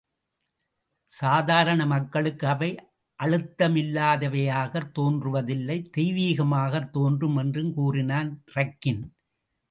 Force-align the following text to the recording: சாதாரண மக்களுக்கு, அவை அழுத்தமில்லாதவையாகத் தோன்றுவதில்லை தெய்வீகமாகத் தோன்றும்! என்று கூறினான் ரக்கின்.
சாதாரண 1.11 1.85
மக்களுக்கு, 1.85 2.47
அவை 2.47 2.69
அழுத்தமில்லாதவையாகத் 3.19 4.89
தோன்றுவதில்லை 4.91 5.77
தெய்வீகமாகத் 5.97 6.89
தோன்றும்! 6.89 7.35
என்று 7.35 7.63
கூறினான் 7.73 8.31
ரக்கின். 8.55 9.03